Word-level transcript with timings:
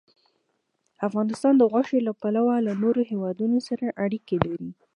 افغانستان 1.07 1.53
د 1.57 1.63
غوښې 1.71 1.99
له 2.07 2.11
پلوه 2.21 2.55
له 2.67 2.73
نورو 2.83 3.01
هېوادونو 3.11 3.57
سره 3.67 3.85
اړیکې 4.03 4.35
لري. 4.45 4.71